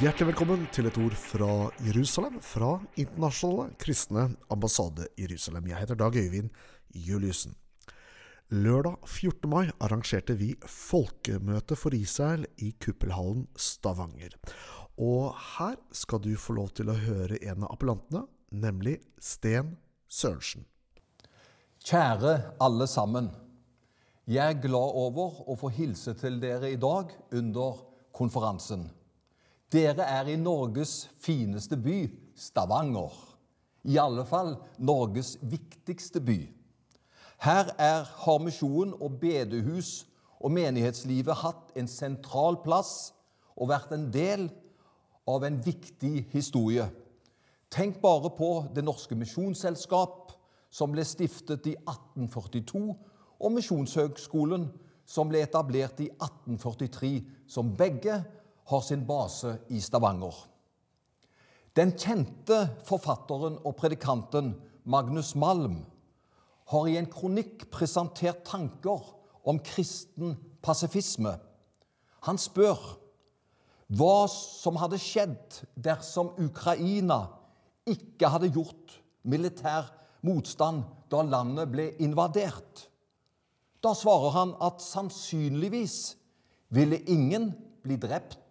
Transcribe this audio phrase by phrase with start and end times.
[0.00, 1.46] Hjertelig velkommen til et ord fra
[1.84, 5.66] Jerusalem, fra Internasjonale kristne ambassade Jerusalem.
[5.68, 6.46] Jeg heter Dag Øyvind
[6.96, 7.52] Juliussen.
[8.48, 9.50] Lørdag 14.
[9.50, 14.38] mai arrangerte vi folkemøte for Israel i Kuppelhallen Stavanger.
[14.96, 18.22] Og her skal du få lov til å høre en av appellantene,
[18.56, 19.74] nemlig Sten
[20.08, 20.64] Sørensen.
[21.84, 23.28] Kjære alle sammen.
[24.24, 27.84] Jeg er glad over å få hilse til dere i dag under
[28.16, 28.88] konferansen.
[29.70, 33.12] Dere er i Norges fineste by, Stavanger.
[33.86, 36.40] I alle fall Norges viktigste by.
[37.40, 40.08] Her er, har misjonen og bedehus
[40.40, 43.12] og menighetslivet hatt en sentral plass
[43.54, 44.48] og vært en del
[45.30, 46.88] av en viktig historie.
[47.70, 50.34] Tenk bare på Det Norske Misjonsselskap,
[50.70, 52.82] som ble stiftet i 1842,
[53.40, 54.66] og Misjonshøgskolen,
[55.06, 57.14] som ble etablert i 1843,
[57.46, 58.18] som begge
[58.70, 60.34] har sin base i Stavanger.
[61.76, 64.54] Den kjente forfatteren og predikanten
[64.90, 65.82] Magnus Malm
[66.70, 69.02] har i en kronikk presentert tanker
[69.46, 71.34] om kristen pasifisme.
[72.26, 72.78] Han spør
[73.90, 77.24] hva som hadde skjedd dersom Ukraina
[77.90, 79.88] ikke hadde gjort militær
[80.26, 82.86] motstand da landet ble invadert.
[83.82, 86.14] Da svarer han at sannsynligvis
[86.70, 87.50] ville ingen
[87.82, 88.49] bli drept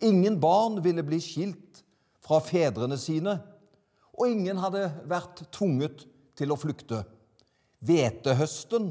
[0.00, 1.82] Ingen barn ville bli skilt
[2.24, 3.36] fra fedrene sine,
[4.16, 6.06] og ingen hadde vært tvunget
[6.38, 7.02] til å flykte.
[7.84, 8.90] Hvetehøsten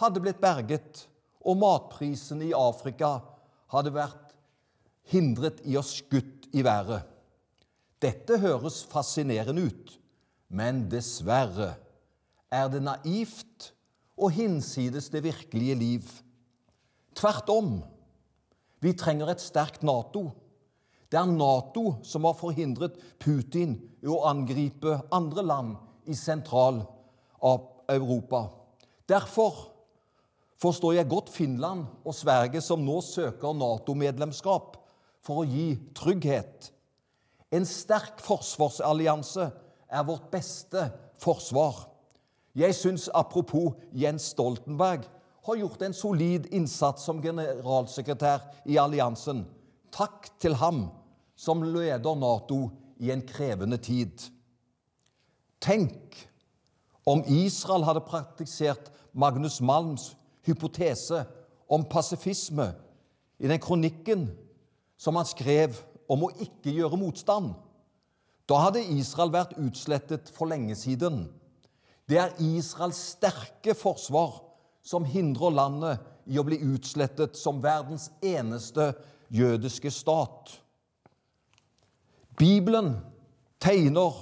[0.00, 1.06] hadde blitt berget,
[1.44, 3.18] og matprisene i Afrika
[3.74, 4.32] hadde vært
[5.12, 7.04] hindret i å skutt i været.
[8.02, 9.94] Dette høres fascinerende ut,
[10.48, 11.74] men dessverre
[12.52, 13.70] er det naivt
[14.14, 16.10] og hinsides det virkelige liv.
[17.16, 17.76] Tvert om
[18.84, 20.26] vi trenger et sterkt Nato.
[21.08, 25.76] Det er Nato som har forhindret Putin i å angripe andre land
[26.10, 28.40] i Sentral-Europa.
[29.08, 29.54] Derfor
[30.60, 34.76] forstår jeg godt Finland og Sverige som nå søker Nato-medlemskap
[35.24, 36.72] for å gi trygghet.
[37.54, 39.50] En sterk forsvarsallianse
[39.94, 40.90] er vårt beste
[41.22, 41.74] forsvar.
[42.54, 45.02] Jeg syns, apropos Jens Stoltenberg,
[45.44, 49.44] har gjort en solid innsats som generalsekretær i alliansen.
[49.92, 50.86] Takk til ham
[51.36, 52.70] som leder Nato
[53.02, 54.30] i en krevende tid.
[55.60, 56.16] Tenk
[57.04, 60.14] om Israel hadde praktisert Magnus Malms
[60.46, 61.24] hypotese
[61.68, 62.70] om pasifisme
[63.38, 64.30] i den kronikken
[64.96, 65.76] som han skrev
[66.08, 67.52] om å ikke gjøre motstand.
[68.48, 71.26] Da hadde Israel vært utslettet for lenge siden.
[72.08, 74.43] Det er Israels sterke forsvar
[74.84, 78.92] som hindrer landet i å bli utslettet som verdens eneste
[79.32, 80.52] jødiske stat.
[82.38, 82.96] Bibelen
[83.62, 84.14] tegner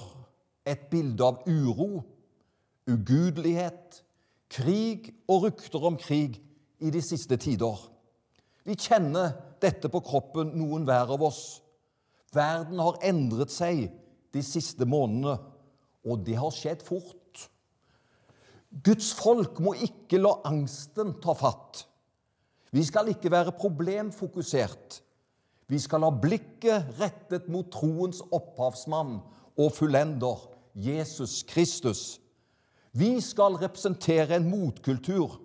[0.65, 2.03] et bilde av uro,
[2.87, 4.03] ugudelighet,
[4.53, 6.37] krig og rykter om krig
[6.83, 7.79] i de siste tider.
[8.63, 11.43] Vi kjenner dette på kroppen, noen hver av oss.
[12.33, 13.89] Verden har endret seg
[14.33, 15.35] de siste månedene,
[16.03, 17.22] og det har skjedd fort.
[18.81, 21.83] Guds folk må ikke la angsten ta fatt.
[22.73, 25.03] Vi skal ikke være problemfokusert.
[25.69, 29.19] Vi skal ha blikket rettet mot troens opphavsmann
[29.53, 32.19] og fullender, Jesus Kristus.
[32.97, 35.39] Vi skal representere en motkultur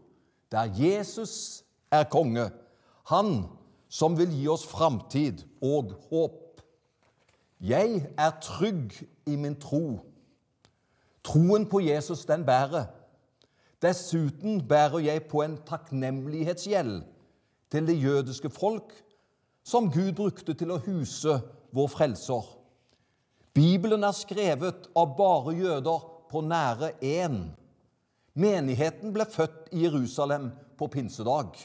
[0.52, 2.48] der Jesus er konge,
[3.08, 3.44] han
[3.88, 6.60] som vil gi oss framtid og håp.
[7.60, 8.94] Jeg er trygg
[9.26, 10.00] i min tro.
[11.24, 12.86] Troen på Jesus, den bærer.
[13.82, 17.02] Dessuten bærer jeg på en takknemlighetsgjeld
[17.70, 18.92] til det jødiske folk,
[19.62, 21.36] som Gud brukte til å huse
[21.76, 22.46] vår frelser.
[23.54, 27.40] Bibelen er skrevet av bare jøder på nære én.
[28.38, 31.58] Menigheten ble født i Jerusalem på pinsedag.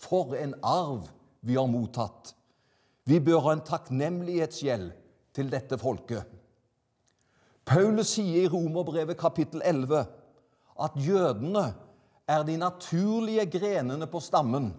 [0.00, 1.08] For en arv
[1.46, 2.34] vi har mottatt!
[3.08, 4.90] Vi bør ha en takknemlighetsgjeld
[5.34, 6.26] til dette folket.
[7.66, 10.04] Paulus sier i Romerbrevet kapittel 11
[10.80, 11.72] at jødene
[12.28, 14.72] er de naturlige grenene på stammen,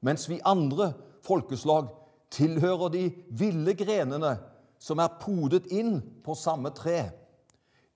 [0.00, 0.92] mens vi andre
[1.26, 1.88] folkeslag
[2.30, 4.36] tilhører de ville grenene
[4.80, 7.10] som er podet inn på samme tre.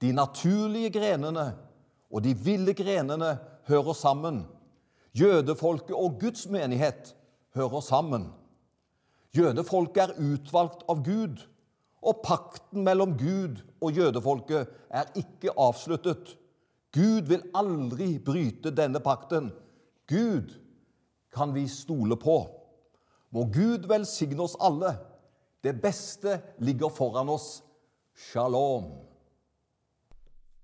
[0.00, 1.52] De naturlige grenene
[2.10, 3.36] og de ville grenene
[3.68, 4.44] hører sammen.
[5.14, 7.14] Jødefolket og Guds menighet
[7.54, 8.28] hører sammen.
[9.34, 11.40] Jødefolket er utvalgt av Gud,
[12.04, 16.34] og pakten mellom Gud og jødefolket er ikke avsluttet.
[16.94, 19.49] Gud vil aldri bryte denne pakten.
[20.06, 20.52] Gud
[21.35, 22.37] kan vi stole på.
[23.35, 24.94] Må Gud velsigne oss alle
[25.64, 27.62] Det beste ligger foran oss.
[28.14, 28.93] Shalom.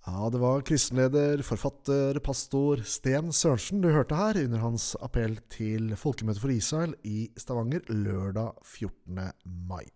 [0.06, 5.97] Ja, det var kristenleder, forfatter, pastor Sten Sørensen du hørte her under hans appell til
[5.97, 9.32] Folkemøtet for Israel i Stavanger lørdag 14.
[9.44, 9.87] mai.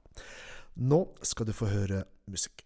[0.76, 2.64] Nå skal du få høre musikk.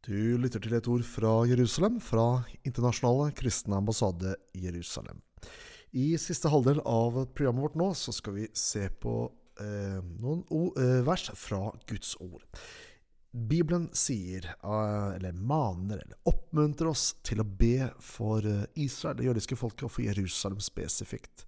[0.00, 5.18] Du lytter til et ord fra Jerusalem, fra Internasjonale kristne ambassade Jerusalem.
[5.92, 9.12] I siste halvdel av programmet vårt nå så skal vi se på
[9.60, 12.46] eh, noen ord, eh, vers fra Guds ord.
[13.30, 19.28] Bibelen sier, eh, eller maner, eller oppmuntrer oss til å be for eh, Israel, det
[19.28, 21.44] jødiske folket, og for Jerusalem spesifikt.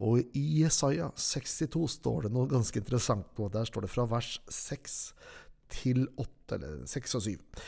[0.00, 3.52] Og i Jesaja 62 står det noe ganske interessant på.
[3.52, 4.96] Der står det fra vers 6
[5.72, 7.64] til åtte, eller seks og syv.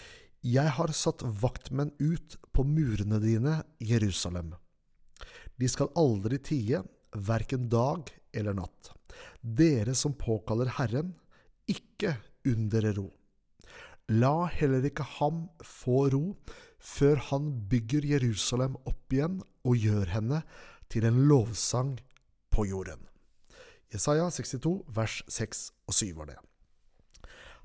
[0.46, 4.54] Jeg har satt vaktmenn ut på murene dine, Jerusalem.
[5.56, 6.82] De skal aldri tie,
[7.16, 8.92] verken dag eller natt.
[9.40, 11.14] Dere som påkaller Herren,
[11.66, 13.08] ikke unn dere ro.
[14.12, 16.36] La heller ikke ham få ro
[16.78, 20.44] før han bygger Jerusalem opp igjen og gjør henne
[20.92, 21.96] til en lovsang
[22.54, 23.00] på jorden.
[23.90, 26.38] Jesaja 62, vers 6 og 7 var det.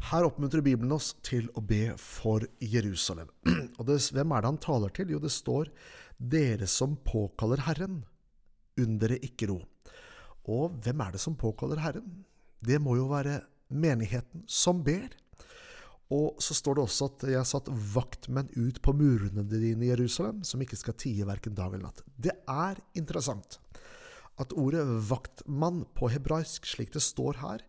[0.10, 3.30] Her oppmuntrer Bibelen oss til å be for Jerusalem.
[3.78, 5.14] Og det, hvem er det han taler til?
[5.14, 5.70] Jo, det står
[6.18, 8.04] 'Dere som påkaller Herren,
[8.78, 9.64] unn ikke ro'.
[10.50, 12.26] Og hvem er det som påkaller Herren?
[12.62, 15.10] Det må jo være menigheten som ber.
[16.12, 19.92] Og så står det også at 'jeg har satt vaktmenn ut på murene dine i
[19.94, 22.04] Jerusalem', som ikke skal tie verken dag eller natt.
[22.18, 23.60] Det er interessant
[24.40, 27.60] at ordet vaktmann på hebraisk, slik det står her,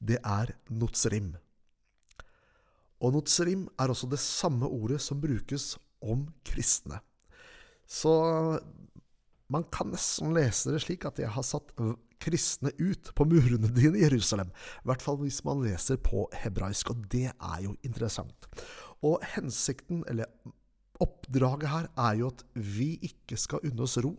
[0.00, 1.36] det er notsrim.
[3.02, 5.74] Og Notserim er også det samme ordet som brukes
[6.04, 7.00] om kristne.
[7.86, 8.12] Så
[9.52, 11.74] man kan nesten lese det slik at jeg har satt
[12.24, 14.50] kristne ut på murene dine i Jerusalem.
[14.82, 18.48] I hvert fall hvis man leser på hebraisk, og det er jo interessant.
[19.04, 20.30] Og hensikten, eller
[21.02, 24.16] oppdraget her, er jo at vi ikke skal unne oss ro.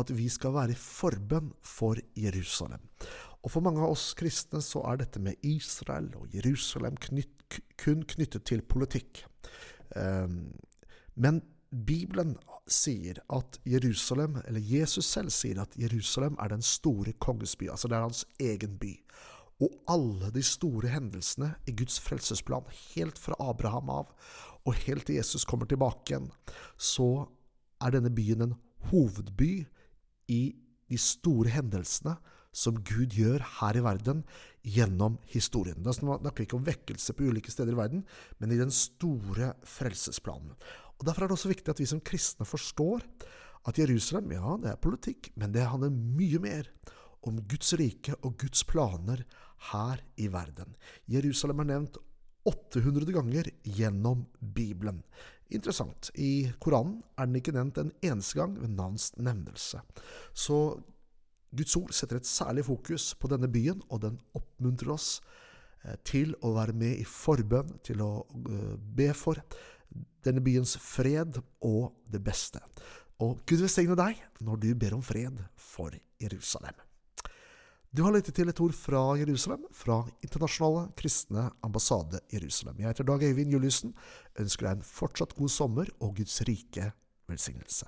[0.00, 2.80] At vi skal være i forbønn for Jerusalem.
[3.44, 8.06] Og for mange av oss kristne så er dette med Israel og Jerusalem knytt, kun
[8.08, 9.20] knyttet til politikk.
[9.94, 10.54] Um,
[11.14, 12.38] men Bibelen
[12.70, 17.68] sier at Jerusalem, eller Jesus selv sier at Jerusalem er den store konges by.
[17.74, 18.94] Altså det er hans egen by.
[19.62, 24.12] Og alle de store hendelsene i Guds frelsesplan, helt fra Abraham av
[24.64, 26.30] og helt til Jesus kommer tilbake igjen,
[26.80, 27.26] så
[27.84, 28.56] er denne byen en
[28.88, 29.66] hovedby
[30.32, 30.42] i
[30.88, 32.16] de store hendelsene
[32.54, 34.22] som Gud gjør her i verden
[34.64, 35.82] gjennom historien.
[35.84, 38.04] Da snakker ikke om vekkelse på ulike steder i verden,
[38.38, 40.54] men i den store frelsesplanen.
[40.94, 43.02] Og Derfor er det også viktig at vi som kristne forstår
[43.68, 46.70] at Jerusalem, ja, det er politikk, men det handler mye mer
[47.24, 49.24] om Guds rike og Guds planer
[49.72, 50.76] her i verden.
[51.10, 51.96] Jerusalem er nevnt
[52.44, 55.00] 800 ganger gjennom Bibelen.
[55.54, 56.10] Interessant.
[56.14, 59.80] I Koranen er den ikke nevnt en eneste gang ved navns nevnelse.
[60.32, 60.58] Så
[61.54, 65.20] Guds ord setter et særlig fokus på denne byen, og den oppmuntrer oss
[65.84, 69.40] eh, til å være med i forbønn, til å eh, be for
[70.24, 72.62] denne byens fred og det beste.
[73.22, 76.74] Og Gud velsigne deg når du ber om fred for Jerusalem.
[77.94, 82.80] Du har lyttet til et ord fra Jerusalem, fra Internasjonale kristne ambassade Jerusalem.
[82.82, 83.94] Jeg heter Dag Øyvind Juliussen,
[84.34, 86.90] ønsker deg en fortsatt god sommer og Guds rike
[87.30, 87.86] velsignelse.